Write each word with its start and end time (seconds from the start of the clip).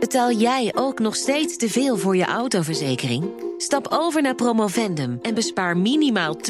Betaal 0.00 0.32
jij 0.32 0.72
ook 0.74 0.98
nog 0.98 1.16
steeds 1.16 1.56
te 1.56 1.68
veel 1.68 1.96
voor 1.96 2.16
je 2.16 2.24
autoverzekering? 2.24 3.24
Stap 3.56 3.86
over 3.90 4.22
naar 4.22 4.34
Promovendum 4.34 5.18
en 5.22 5.34
bespaar 5.34 5.76
minimaal 5.76 6.36
20% 6.36 6.40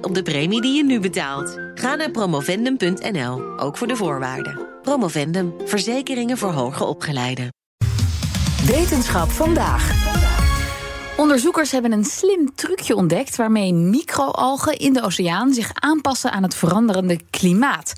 op 0.00 0.14
de 0.14 0.22
premie 0.22 0.60
die 0.60 0.76
je 0.76 0.84
nu 0.84 1.00
betaalt. 1.00 1.58
Ga 1.74 1.94
naar 1.94 2.10
promovendum.nl, 2.10 3.58
ook 3.58 3.76
voor 3.76 3.86
de 3.86 3.96
voorwaarden. 3.96 4.60
Promovendum, 4.82 5.54
verzekeringen 5.64 6.38
voor 6.38 6.50
hoger 6.50 6.86
opgeleiden. 6.86 7.48
Wetenschap 8.66 9.30
vandaag. 9.30 10.10
Onderzoekers 11.16 11.70
hebben 11.70 11.92
een 11.92 12.04
slim 12.04 12.54
trucje 12.54 12.96
ontdekt 12.96 13.36
waarmee 13.36 13.72
microalgen 13.74 14.78
in 14.78 14.92
de 14.92 15.02
oceaan 15.02 15.52
zich 15.52 15.70
aanpassen 15.74 16.32
aan 16.32 16.42
het 16.42 16.54
veranderende 16.54 17.20
klimaat. 17.30 17.92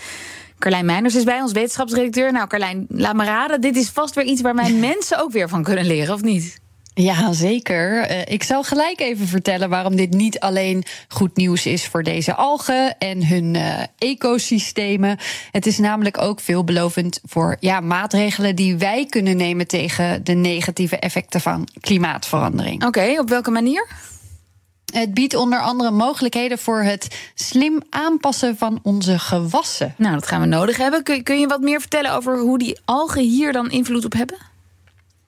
Carlijn 0.65 0.87
Meijners 0.87 1.15
is 1.15 1.25
bij 1.25 1.41
ons, 1.41 1.53
wetenschapsredacteur. 1.53 2.33
Nou, 2.33 2.47
Carlijn, 2.47 2.87
laat 2.89 3.15
me 3.15 3.25
raden, 3.25 3.61
dit 3.61 3.77
is 3.77 3.89
vast 3.89 4.15
weer 4.15 4.25
iets 4.25 4.41
waar 4.41 4.55
mijn 4.55 4.81
mensen 4.91 5.21
ook 5.21 5.33
weer 5.33 5.49
van 5.49 5.63
kunnen 5.63 5.87
leren, 5.87 6.15
of 6.15 6.23
niet? 6.23 6.61
Ja, 6.95 7.33
zeker. 7.33 7.99
Eh, 7.99 8.33
ik 8.33 8.43
zal 8.43 8.63
gelijk 8.63 9.01
even 9.01 9.27
vertellen 9.27 9.69
waarom 9.69 9.97
dit 9.97 10.11
niet 10.11 10.41
alleen 10.41 10.85
goed 11.09 11.37
nieuws 11.37 11.67
is 11.67 11.87
voor 11.87 12.03
deze 12.03 12.35
algen 12.35 12.99
en 12.99 13.27
hun 13.27 13.55
uh, 13.55 13.83
ecosystemen. 13.99 15.19
Het 15.51 15.67
is 15.67 15.79
namelijk 15.79 16.21
ook 16.21 16.41
veelbelovend 16.41 17.21
voor 17.25 17.57
ja, 17.61 17.81
maatregelen 17.81 18.57
die 18.57 18.77
wij 18.77 19.07
kunnen 19.07 19.37
nemen 19.37 19.67
tegen 19.67 20.25
de 20.25 20.35
negatieve 20.35 20.99
effecten 20.99 21.41
van 21.41 21.69
klimaatverandering. 21.81 22.85
Oké, 22.85 23.17
op 23.19 23.29
welke 23.29 23.51
manier? 23.51 23.87
Het 24.95 25.15
biedt 25.15 25.35
onder 25.35 25.61
andere 25.61 25.91
mogelijkheden 25.91 26.59
voor 26.59 26.83
het 26.83 27.31
slim 27.35 27.83
aanpassen 27.91 28.57
van 28.57 28.81
onze 28.83 29.19
gewassen. 29.19 29.95
Nou, 29.97 30.15
dat 30.15 30.27
gaan 30.27 30.41
we 30.41 30.47
nodig 30.47 30.77
hebben. 30.77 31.03
Kun, 31.23 31.41
je 31.41 31.47
wat 31.47 31.61
meer 31.61 31.81
vertellen 31.81 32.13
over 32.13 32.39
hoe 32.39 32.59
die 32.59 32.79
algen 32.85 33.23
hier 33.23 33.53
dan 33.53 33.71
invloed 33.71 34.05
op 34.05 34.13
hebben? 34.13 34.37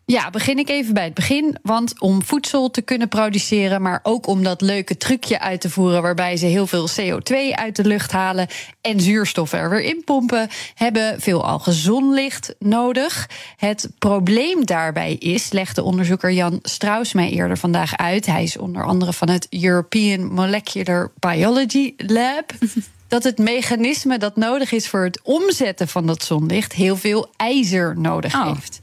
Ja, 0.09 0.31
begin 0.31 0.59
ik 0.59 0.69
even 0.69 0.95
bij 0.95 1.05
het 1.05 1.15
begin. 1.15 1.57
Want 1.63 2.01
om 2.01 2.25
voedsel 2.25 2.71
te 2.71 2.83
kunnen 2.83 3.09
produceren, 3.09 3.83
maar 3.83 4.01
ook 4.03 4.27
om 4.27 4.43
dat 4.43 4.61
leuke 4.61 4.97
trucje 4.97 5.41
uit 5.41 5.61
te 5.61 5.71
voeren 5.71 6.03
waarbij 6.03 6.37
ze 6.37 6.47
heel 6.47 6.67
veel 6.67 6.89
CO2 6.89 7.35
uit 7.51 7.77
de 7.77 7.85
lucht 7.85 8.13
halen 8.13 8.47
en 8.81 9.01
zuurstof 9.01 9.53
er 9.53 9.71
weer 9.71 9.83
in 9.83 10.03
pompen, 10.05 10.49
hebben 10.75 11.21
veel 11.21 11.45
algen 11.45 11.73
zonlicht 11.73 12.55
nodig. 12.59 13.29
Het 13.57 13.91
probleem 13.99 14.67
daarbij 14.67 15.15
is, 15.15 15.53
legde 15.53 15.83
onderzoeker 15.83 16.33
Jan 16.33 16.59
Strauss 16.63 17.13
mij 17.13 17.31
eerder 17.31 17.59
vandaag 17.59 17.97
uit. 17.97 18.27
Hij 18.27 18.43
is 18.43 18.59
onder 18.59 18.85
andere 18.85 19.13
van 19.13 19.29
het 19.29 19.47
European 19.51 20.33
Molecular 20.33 21.13
Biology 21.19 21.95
Lab. 21.97 22.53
dat 23.09 23.25
het 23.25 23.39
mechanisme 23.39 24.19
dat 24.19 24.37
nodig 24.37 24.73
is 24.73 24.89
voor 24.89 25.05
het 25.05 25.21
omzetten 25.23 25.89
van 25.89 26.07
dat 26.07 26.25
zonlicht 26.25 26.73
heel 26.73 26.97
veel 26.97 27.29
ijzer 27.37 27.99
nodig 27.99 28.35
oh. 28.35 28.47
heeft. 28.47 28.81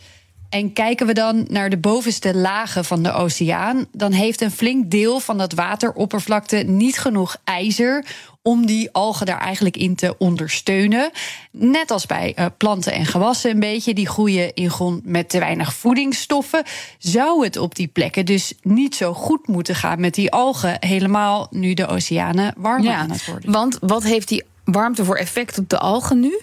En 0.54 0.74
kijken 0.74 1.08
we 1.08 1.14
dan 1.14 1.46
naar 1.50 1.70
de 1.70 1.78
bovenste 1.78 2.36
lagen 2.36 2.86
van 2.86 3.04
de 3.04 3.12
oceaan, 3.12 3.86
dan 3.92 4.12
heeft 4.12 4.42
een 4.42 4.52
flink 4.52 4.92
deel 4.92 5.20
van 5.20 5.38
dat 5.38 5.54
wateroppervlakte 5.54 6.58
niet 6.58 7.00
genoeg 7.00 7.38
ijzer 7.44 8.06
om 8.42 8.66
die 8.66 8.92
algen 8.92 9.26
daar 9.26 9.40
eigenlijk 9.40 9.78
in 9.78 9.96
te 9.96 10.16
ondersteunen. 10.18 11.12
Net 11.52 11.92
als 11.92 12.06
bij 12.06 12.36
uh, 12.40 12.46
planten 12.58 12.94
en 12.94 13.06
gewassen 13.06 13.52
een 13.52 13.60
beetje, 13.60 13.94
die 13.94 14.08
groeien 14.08 14.54
in 14.54 14.70
grond 14.70 15.06
met 15.06 15.30
te 15.30 15.40
weinig 15.40 15.74
voedingsstoffen. 15.74 16.64
Zou 16.98 17.44
het 17.44 17.58
op 17.58 17.76
die 17.76 17.88
plekken 17.88 18.26
dus 18.26 18.54
niet 18.62 18.96
zo 18.96 19.14
goed 19.14 19.48
moeten 19.48 19.76
gaan 19.76 20.00
met 20.00 20.14
die 20.14 20.32
algen, 20.32 20.78
helemaal 20.80 21.48
nu 21.50 21.74
de 21.74 21.88
oceanen 21.88 22.54
warmer 22.58 22.92
ja, 22.92 22.98
aan 22.98 23.12
het 23.12 23.26
worden? 23.26 23.52
Want 23.52 23.78
wat 23.82 24.04
heeft 24.04 24.28
die 24.28 24.44
warmte 24.64 25.06
voor 25.06 25.18
effect 25.18 25.58
op 25.58 25.70
de 25.70 25.80
algen 25.80 26.20
nu? 26.20 26.40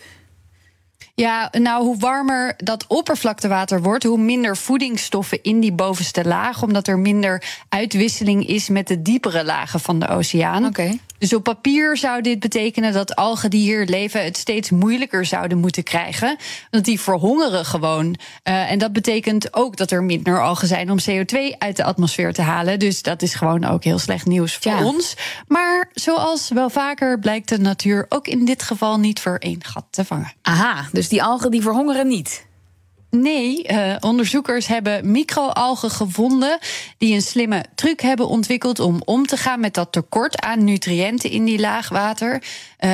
Ja, 1.15 1.49
nou, 1.53 1.85
hoe 1.85 1.99
warmer 1.99 2.55
dat 2.57 2.85
oppervlaktewater 2.87 3.83
wordt, 3.83 4.05
hoe 4.05 4.19
minder 4.19 4.57
voedingsstoffen 4.57 5.43
in 5.43 5.61
die 5.61 5.73
bovenste 5.73 6.25
laag, 6.25 6.63
omdat 6.63 6.89
er 6.89 6.99
minder 6.99 7.43
uitwisseling 7.69 8.47
is 8.47 8.69
met 8.69 8.87
de 8.87 9.03
diepere 9.03 9.45
lagen 9.45 9.81
van 9.81 9.99
de 9.99 10.09
oceaan. 10.09 10.65
Oké. 10.67 10.99
Dus 11.21 11.35
op 11.35 11.43
papier 11.43 11.97
zou 11.97 12.23
dit 12.23 12.41
betekenen 12.41 12.93
dat 12.93 13.17
algen 13.17 13.51
die 13.51 13.61
hier 13.61 13.85
leven 13.85 14.25
het 14.25 14.37
steeds 14.37 14.71
moeilijker 14.71 15.25
zouden 15.27 15.59
moeten 15.59 15.83
krijgen. 15.83 16.37
Want 16.71 16.85
die 16.85 17.01
verhongeren 17.01 17.65
gewoon. 17.65 18.07
Uh, 18.45 18.71
en 18.71 18.79
dat 18.79 18.93
betekent 18.93 19.55
ook 19.55 19.77
dat 19.77 19.91
er 19.91 20.03
minder 20.03 20.43
algen 20.43 20.69
zijn 20.69 20.91
om 20.91 20.99
CO2 21.11 21.59
uit 21.59 21.77
de 21.77 21.85
atmosfeer 21.85 22.33
te 22.33 22.43
halen. 22.43 22.79
Dus 22.79 23.03
dat 23.03 23.23
is 23.23 23.35
gewoon 23.35 23.65
ook 23.65 23.85
heel 23.85 23.99
slecht 23.99 24.27
nieuws 24.27 24.57
voor 24.57 24.85
ons. 24.85 25.17
Maar 25.47 25.91
zoals 25.93 26.49
wel 26.49 26.71
vaker 26.71 27.19
blijkt 27.19 27.49
de 27.49 27.59
natuur 27.59 28.07
ook 28.09 28.27
in 28.27 28.45
dit 28.45 28.63
geval 28.63 28.99
niet 28.99 29.21
voor 29.21 29.37
één 29.37 29.65
gat 29.65 29.85
te 29.91 30.05
vangen. 30.05 30.33
Aha, 30.43 30.89
dus 30.93 31.00
die 31.09 31.23
algen 31.23 31.51
die 31.51 31.63
verhongeren 31.63 32.09
niet. 32.09 32.49
Nee, 33.11 33.69
uh, 33.69 33.97
onderzoekers 34.01 34.67
hebben 34.67 35.11
microalgen 35.11 35.91
gevonden 35.91 36.59
die 36.99 37.15
een 37.15 37.23
slimme 37.23 37.65
truc 37.75 38.01
hebben 38.01 38.29
ontwikkeld 38.29 38.81
om 38.81 39.03
om 39.05 39.27
te 39.27 39.37
gaan 39.37 39.61
met 39.61 39.75
dat 39.75 39.93
tekort 39.93 40.41
aan 40.41 40.65
nutriënten 40.65 41.31
in 41.31 41.45
die 41.45 41.61
laagwater. 41.61 42.35
Uh, 42.35 42.41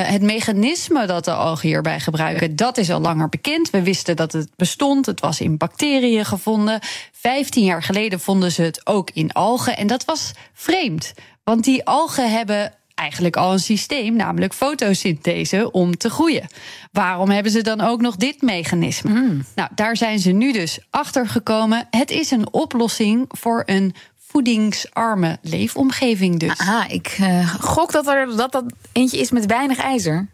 het 0.07 0.21
mechanisme 0.21 1.05
dat 1.05 1.25
de 1.25 1.33
algen 1.33 1.67
hierbij 1.67 1.99
gebruiken, 1.99 2.55
dat 2.55 2.77
is 2.77 2.91
al 2.91 2.99
langer 2.99 3.29
bekend. 3.29 3.69
We 3.69 3.83
wisten 3.83 4.15
dat 4.15 4.31
het 4.31 4.49
bestond. 4.55 5.05
Het 5.05 5.19
was 5.19 5.41
in 5.41 5.57
bacteriën 5.57 6.25
gevonden. 6.25 6.79
Vijftien 7.11 7.65
jaar 7.65 7.83
geleden 7.83 8.19
vonden 8.19 8.51
ze 8.51 8.61
het 8.61 8.87
ook 8.87 9.09
in 9.13 9.31
algen. 9.31 9.77
En 9.77 9.87
dat 9.87 10.05
was 10.05 10.31
vreemd. 10.53 11.13
Want 11.43 11.63
die 11.63 11.85
algen 11.85 12.31
hebben 12.31 12.73
eigenlijk 12.97 13.35
al 13.35 13.51
een 13.51 13.59
systeem, 13.59 14.15
namelijk 14.15 14.53
fotosynthese, 14.53 15.71
om 15.71 15.97
te 15.97 16.09
groeien. 16.09 16.47
Waarom 16.91 17.29
hebben 17.29 17.51
ze 17.51 17.61
dan 17.61 17.81
ook 17.81 18.01
nog 18.01 18.15
dit 18.15 18.41
mechanisme? 18.41 19.11
Mm. 19.11 19.45
Nou, 19.55 19.69
daar 19.75 19.97
zijn 19.97 20.19
ze 20.19 20.31
nu 20.31 20.51
dus 20.51 20.79
achter 20.89 21.27
gekomen. 21.27 21.87
Het 21.89 22.11
is 22.11 22.31
een 22.31 22.53
oplossing 22.53 23.25
voor 23.27 23.63
een 23.65 23.95
voedingsarme 24.17 25.37
leefomgeving 25.41 26.39
dus. 26.39 26.57
Ah, 26.57 26.83
ik 26.87 27.17
uh, 27.21 27.53
gok 27.59 27.91
dat, 27.91 28.07
er, 28.07 28.35
dat 28.35 28.51
dat 28.51 28.63
eentje 28.91 29.17
is 29.19 29.31
met 29.31 29.45
weinig 29.45 29.77
ijzer. 29.77 30.27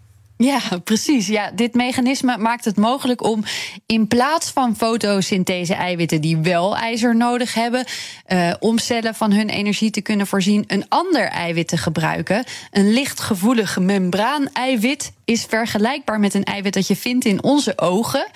Ja, 0.44 0.62
precies. 0.84 1.28
Ja, 1.28 1.52
dit 1.52 1.74
mechanisme 1.74 2.38
maakt 2.38 2.66
het 2.66 2.78
mogelijk 2.78 3.24
om 3.24 3.44
in 3.86 4.08
plaats 4.08 4.52
van 4.52 4.76
fotosynthese-eiwitten 4.76 6.22
die 6.22 6.38
wel 6.38 6.78
ijzer 6.78 7.16
nodig 7.16 7.54
hebben, 7.54 7.86
uh, 8.28 8.54
om 8.60 8.78
cellen 8.78 9.16
van 9.16 9.32
hun 9.32 9.50
energie 9.50 9.92
te 9.92 10.02
kunnen 10.02 10.28
voorzien, 10.28 10.64
een 10.68 10.86
ander 10.90 11.28
eiwit 11.28 11.68
te 11.68 11.78
gebruiken. 11.78 12.44
Een 12.72 12.94
lichtgevoelig 12.94 13.80
membraan-eiwit 13.80 15.12
is 15.26 15.46
vergelijkbaar 15.46 16.20
met 16.20 16.34
een 16.34 16.44
eiwit 16.44 16.74
dat 16.74 16.88
je 16.88 16.96
vindt 16.96 17.26
in 17.26 17.44
onze 17.44 17.78
ogen. 17.78 18.28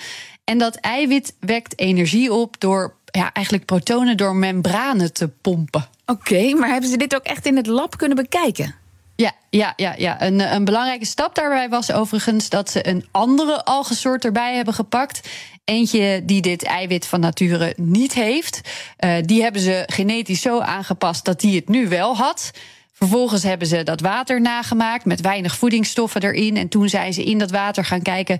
En 0.44 0.58
dat 0.58 0.74
eiwit 0.74 1.34
wekt 1.40 1.78
energie 1.78 2.32
op 2.32 2.60
door 2.60 2.94
ja, 3.04 3.32
eigenlijk 3.32 3.64
protonen 3.64 4.16
door 4.16 4.36
membranen 4.36 5.12
te 5.12 5.28
pompen. 5.28 5.88
Oké, 6.06 6.54
maar 6.54 6.68
hebben 6.68 6.90
ze 6.90 6.96
dit 6.96 7.14
ook 7.14 7.24
echt 7.24 7.46
in 7.46 7.56
het 7.56 7.66
lab 7.66 7.96
kunnen 7.96 8.16
bekijken? 8.16 8.74
Ja, 9.20 9.32
ja, 9.50 9.72
ja, 9.76 9.94
ja. 9.96 10.22
Een, 10.22 10.54
een 10.54 10.64
belangrijke 10.64 11.04
stap 11.04 11.34
daarbij 11.34 11.68
was 11.68 11.92
overigens 11.92 12.48
dat 12.48 12.70
ze 12.70 12.88
een 12.88 13.06
andere 13.10 13.64
algensoort 13.64 14.24
erbij 14.24 14.54
hebben 14.54 14.74
gepakt. 14.74 15.28
Eentje 15.64 16.22
die 16.24 16.40
dit 16.40 16.64
eiwit 16.64 17.06
van 17.06 17.20
nature 17.20 17.74
niet 17.76 18.14
heeft. 18.14 18.60
Uh, 19.04 19.16
die 19.24 19.42
hebben 19.42 19.60
ze 19.60 19.82
genetisch 19.86 20.40
zo 20.40 20.60
aangepast 20.60 21.24
dat 21.24 21.40
die 21.40 21.56
het 21.56 21.68
nu 21.68 21.88
wel 21.88 22.16
had. 22.16 22.50
Vervolgens 22.98 23.42
hebben 23.42 23.68
ze 23.68 23.82
dat 23.82 24.00
water 24.00 24.40
nagemaakt 24.40 25.04
met 25.04 25.20
weinig 25.20 25.56
voedingsstoffen 25.56 26.22
erin. 26.22 26.56
En 26.56 26.68
toen 26.68 26.88
zijn 26.88 27.12
ze 27.12 27.24
in 27.24 27.38
dat 27.38 27.50
water 27.50 27.84
gaan 27.84 28.02
kijken. 28.02 28.38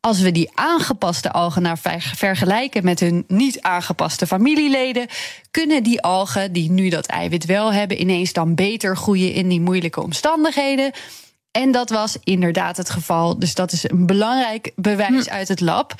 Als 0.00 0.20
we 0.20 0.32
die 0.32 0.50
aangepaste 0.54 1.32
algen 1.32 1.62
nou 1.62 1.76
vergelijken 2.14 2.84
met 2.84 3.00
hun 3.00 3.24
niet 3.26 3.60
aangepaste 3.60 4.26
familieleden, 4.26 5.06
kunnen 5.50 5.82
die 5.82 6.02
algen 6.02 6.52
die 6.52 6.70
nu 6.70 6.88
dat 6.88 7.06
eiwit 7.06 7.44
wel 7.44 7.72
hebben, 7.72 8.00
ineens 8.00 8.32
dan 8.32 8.54
beter 8.54 8.96
groeien 8.96 9.32
in 9.32 9.48
die 9.48 9.60
moeilijke 9.60 10.02
omstandigheden. 10.02 10.92
En 11.50 11.70
dat 11.70 11.90
was 11.90 12.16
inderdaad 12.24 12.76
het 12.76 12.90
geval. 12.90 13.38
Dus 13.38 13.54
dat 13.54 13.72
is 13.72 13.90
een 13.90 14.06
belangrijk 14.06 14.72
bewijs 14.76 15.26
hm. 15.26 15.32
uit 15.32 15.48
het 15.48 15.60
lab. 15.60 15.94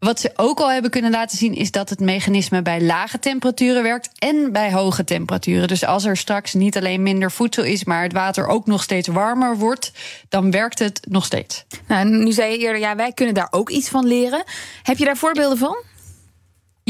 Wat 0.00 0.20
ze 0.20 0.32
ook 0.36 0.60
al 0.60 0.70
hebben 0.70 0.90
kunnen 0.90 1.10
laten 1.10 1.38
zien, 1.38 1.54
is 1.54 1.70
dat 1.70 1.88
het 1.88 2.00
mechanisme 2.00 2.62
bij 2.62 2.80
lage 2.82 3.18
temperaturen 3.18 3.82
werkt 3.82 4.10
en 4.18 4.52
bij 4.52 4.72
hoge 4.72 5.04
temperaturen. 5.04 5.68
Dus 5.68 5.84
als 5.84 6.04
er 6.04 6.16
straks 6.16 6.54
niet 6.54 6.76
alleen 6.76 7.02
minder 7.02 7.30
voedsel 7.30 7.64
is, 7.64 7.84
maar 7.84 8.02
het 8.02 8.12
water 8.12 8.46
ook 8.46 8.66
nog 8.66 8.82
steeds 8.82 9.08
warmer 9.08 9.56
wordt, 9.56 9.92
dan 10.28 10.50
werkt 10.50 10.78
het 10.78 11.06
nog 11.08 11.24
steeds. 11.24 11.64
Nou, 11.86 12.08
nu 12.08 12.32
zei 12.32 12.52
je 12.52 12.58
eerder, 12.58 12.80
ja, 12.80 12.96
wij 12.96 13.12
kunnen 13.12 13.34
daar 13.34 13.48
ook 13.50 13.70
iets 13.70 13.88
van 13.88 14.06
leren. 14.06 14.44
Heb 14.82 14.98
je 14.98 15.04
daar 15.04 15.16
voorbeelden 15.16 15.58
van? 15.58 15.76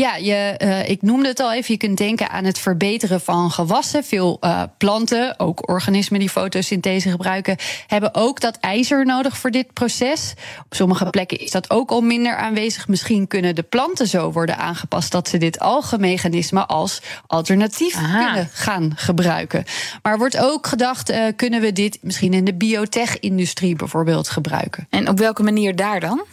Ja, 0.00 0.16
je, 0.16 0.54
uh, 0.58 0.88
ik 0.88 1.02
noemde 1.02 1.28
het 1.28 1.40
al 1.40 1.52
even. 1.52 1.72
Je 1.72 1.78
kunt 1.78 1.98
denken 1.98 2.30
aan 2.30 2.44
het 2.44 2.58
verbeteren 2.58 3.20
van 3.20 3.50
gewassen. 3.50 4.04
Veel 4.04 4.36
uh, 4.40 4.62
planten, 4.78 5.38
ook 5.38 5.68
organismen 5.68 6.20
die 6.20 6.30
fotosynthese 6.30 7.10
gebruiken, 7.10 7.56
hebben 7.86 8.14
ook 8.14 8.40
dat 8.40 8.56
ijzer 8.60 9.06
nodig 9.06 9.38
voor 9.38 9.50
dit 9.50 9.72
proces. 9.72 10.34
Op 10.64 10.74
sommige 10.74 11.10
plekken 11.10 11.38
is 11.38 11.50
dat 11.50 11.70
ook 11.70 11.90
al 11.90 12.00
minder 12.00 12.36
aanwezig. 12.36 12.88
Misschien 12.88 13.26
kunnen 13.26 13.54
de 13.54 13.62
planten 13.62 14.06
zo 14.06 14.32
worden 14.32 14.56
aangepast 14.58 15.12
dat 15.12 15.28
ze 15.28 15.38
dit 15.38 15.58
algenmechanisme 15.58 16.66
als 16.66 17.02
alternatief 17.26 17.92
kunnen 17.92 18.48
gaan 18.52 18.92
gebruiken. 18.96 19.64
Maar 20.02 20.12
er 20.12 20.18
wordt 20.18 20.38
ook 20.38 20.66
gedacht, 20.66 21.10
uh, 21.10 21.24
kunnen 21.36 21.60
we 21.60 21.72
dit 21.72 21.98
misschien 22.02 22.32
in 22.32 22.44
de 22.44 22.54
biotech-industrie 22.54 23.76
bijvoorbeeld 23.76 24.28
gebruiken? 24.28 24.86
En 24.90 25.08
op 25.08 25.18
welke 25.18 25.42
manier 25.42 25.76
daar 25.76 26.00
dan? 26.00 26.24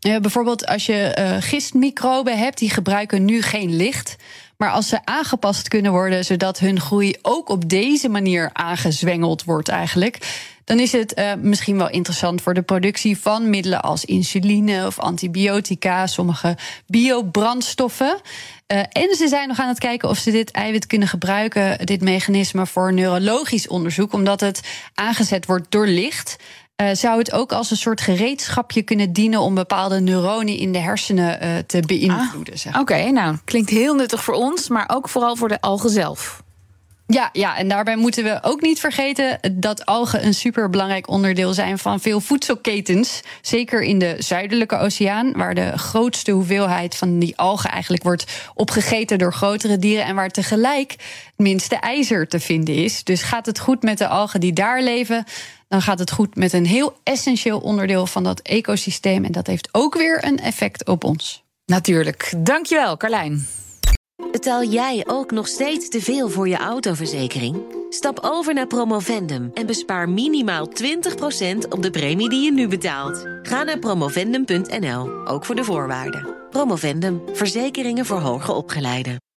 Bijvoorbeeld 0.00 0.66
als 0.66 0.86
je 0.86 1.16
uh, 1.18 1.36
gistmicroben 1.40 2.38
hebt, 2.38 2.58
die 2.58 2.70
gebruiken 2.70 3.24
nu 3.24 3.42
geen 3.42 3.76
licht. 3.76 4.16
Maar 4.56 4.70
als 4.70 4.88
ze 4.88 5.04
aangepast 5.04 5.68
kunnen 5.68 5.92
worden, 5.92 6.24
zodat 6.24 6.58
hun 6.58 6.80
groei 6.80 7.14
ook 7.22 7.48
op 7.48 7.68
deze 7.68 8.08
manier 8.08 8.50
aangezwengeld 8.52 9.44
wordt, 9.44 9.68
eigenlijk. 9.68 10.18
Dan 10.64 10.78
is 10.78 10.92
het 10.92 11.18
uh, 11.18 11.32
misschien 11.34 11.76
wel 11.76 11.90
interessant 11.90 12.42
voor 12.42 12.54
de 12.54 12.62
productie 12.62 13.18
van 13.18 13.50
middelen 13.50 13.82
als 13.82 14.04
insuline 14.04 14.86
of 14.86 14.98
antibiotica, 14.98 16.06
sommige 16.06 16.56
biobrandstoffen. 16.86 18.20
En 18.66 19.14
ze 19.16 19.28
zijn 19.28 19.48
nog 19.48 19.58
aan 19.58 19.68
het 19.68 19.78
kijken 19.78 20.08
of 20.08 20.18
ze 20.18 20.30
dit 20.30 20.50
eiwit 20.50 20.86
kunnen 20.86 21.08
gebruiken, 21.08 21.86
dit 21.86 22.00
mechanisme, 22.00 22.66
voor 22.66 22.92
neurologisch 22.92 23.68
onderzoek, 23.68 24.12
omdat 24.12 24.40
het 24.40 24.60
aangezet 24.94 25.46
wordt 25.46 25.70
door 25.70 25.86
licht. 25.86 26.36
Uh, 26.80 26.88
zou 26.92 27.18
het 27.18 27.32
ook 27.32 27.52
als 27.52 27.70
een 27.70 27.76
soort 27.76 28.00
gereedschapje 28.00 28.82
kunnen 28.82 29.12
dienen 29.12 29.40
om 29.40 29.54
bepaalde 29.54 30.00
neuronen 30.00 30.56
in 30.56 30.72
de 30.72 30.78
hersenen 30.78 31.44
uh, 31.44 31.58
te 31.66 31.80
beïnvloeden? 31.86 32.54
Ah, 32.54 32.66
Oké, 32.66 32.78
okay, 32.78 33.08
nou 33.08 33.36
klinkt 33.44 33.70
heel 33.70 33.94
nuttig 33.94 34.24
voor 34.24 34.34
ons, 34.34 34.68
maar 34.68 34.90
ook 34.92 35.08
vooral 35.08 35.36
voor 35.36 35.48
de 35.48 35.60
algen 35.60 35.90
zelf. 35.90 36.42
Ja, 37.06 37.28
ja, 37.32 37.56
en 37.56 37.68
daarbij 37.68 37.96
moeten 37.96 38.24
we 38.24 38.38
ook 38.42 38.60
niet 38.60 38.80
vergeten 38.80 39.38
dat 39.52 39.86
algen 39.86 40.26
een 40.26 40.34
superbelangrijk 40.34 41.08
onderdeel 41.08 41.54
zijn 41.54 41.78
van 41.78 42.00
veel 42.00 42.20
voedselketens. 42.20 43.20
Zeker 43.42 43.82
in 43.82 43.98
de 43.98 44.14
zuidelijke 44.18 44.76
oceaan, 44.76 45.32
waar 45.32 45.54
de 45.54 45.78
grootste 45.78 46.30
hoeveelheid 46.30 46.96
van 46.96 47.18
die 47.18 47.36
algen 47.36 47.70
eigenlijk 47.70 48.02
wordt 48.02 48.50
opgegeten 48.54 49.18
door 49.18 49.32
grotere 49.32 49.78
dieren 49.78 50.04
en 50.04 50.14
waar 50.14 50.28
tegelijk 50.28 50.90
het 50.90 51.32
minste 51.36 51.76
ijzer 51.76 52.28
te 52.28 52.40
vinden 52.40 52.74
is. 52.74 53.04
Dus 53.04 53.22
gaat 53.22 53.46
het 53.46 53.58
goed 53.58 53.82
met 53.82 53.98
de 53.98 54.08
algen 54.08 54.40
die 54.40 54.52
daar 54.52 54.82
leven, 54.82 55.24
dan 55.70 55.82
gaat 55.82 55.98
het 55.98 56.10
goed 56.10 56.36
met 56.36 56.52
een 56.52 56.66
heel 56.66 56.98
essentieel 57.02 57.58
onderdeel 57.58 58.06
van 58.06 58.22
dat 58.22 58.40
ecosysteem. 58.40 59.24
En 59.24 59.32
dat 59.32 59.46
heeft 59.46 59.68
ook 59.72 59.94
weer 59.94 60.24
een 60.24 60.38
effect 60.38 60.88
op 60.88 61.04
ons. 61.04 61.44
Natuurlijk. 61.66 62.32
Dankjewel, 62.38 62.96
Carlijn. 62.96 63.46
Betaal 64.32 64.64
jij 64.64 65.04
ook 65.06 65.30
nog 65.30 65.48
steeds 65.48 65.88
te 65.88 66.00
veel 66.00 66.28
voor 66.28 66.48
je 66.48 66.56
autoverzekering? 66.56 67.56
Stap 67.90 68.18
over 68.22 68.54
naar 68.54 68.66
Promovendum 68.66 69.50
en 69.54 69.66
bespaar 69.66 70.08
minimaal 70.08 70.68
20% 70.68 70.72
op 71.68 71.82
de 71.82 71.90
premie 71.90 72.28
die 72.28 72.44
je 72.44 72.52
nu 72.52 72.68
betaalt. 72.68 73.26
Ga 73.42 73.62
naar 73.62 73.78
promovendum.nl, 73.78 75.26
ook 75.26 75.44
voor 75.44 75.54
de 75.54 75.64
voorwaarden. 75.64 76.28
Promovendum, 76.50 77.22
verzekeringen 77.32 78.06
voor 78.06 78.20
hoger 78.20 78.54
opgeleiden. 78.54 79.20